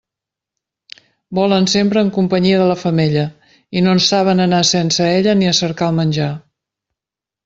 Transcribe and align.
Volen 1.39 1.67
sempre 1.73 2.01
en 2.05 2.07
companyia 2.15 2.61
de 2.61 2.65
la 2.71 2.77
femella, 2.83 3.25
i 3.81 3.83
no 3.89 3.93
saben 4.05 4.41
anar 4.47 4.63
sense 4.71 5.11
ella 5.19 5.37
ni 5.43 5.51
a 5.51 5.53
cercar 5.59 5.91
el 5.93 5.99
menjar. 6.01 6.31